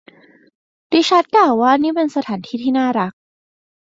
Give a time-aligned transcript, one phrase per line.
[0.93, 3.13] ริชาร์ดกล่าวว่านี่เป็นสถานที่ที่น่ารัก